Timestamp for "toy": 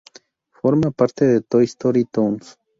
1.41-1.65